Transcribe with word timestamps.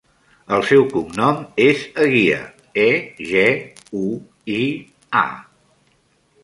El 0.55 0.63
seu 0.69 0.85
cognom 0.93 1.43
és 1.67 1.83
Eguia: 2.05 2.39
e, 2.87 2.89
ge, 3.33 3.45
u, 4.05 4.09
i, 4.59 4.67
a. 5.25 5.27